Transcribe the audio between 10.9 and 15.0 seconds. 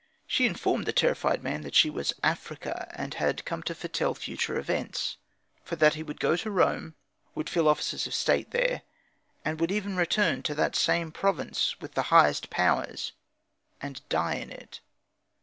province with the highest powers, and die in it.